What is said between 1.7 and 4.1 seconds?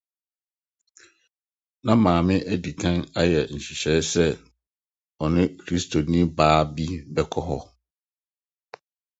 Na Maame adi kan ayɛ nhyehyɛe